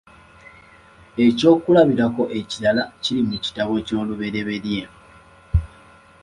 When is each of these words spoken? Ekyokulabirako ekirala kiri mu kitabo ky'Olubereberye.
Ekyokulabirako 1.25 2.23
ekirala 2.39 2.83
kiri 3.03 3.21
mu 3.29 3.35
kitabo 3.45 3.73
ky'Olubereberye. 3.85 4.83